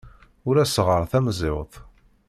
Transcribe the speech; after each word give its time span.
Ur 0.47 0.55
as-ɣɣar 0.63 1.03
tamẓiwt. 1.11 1.73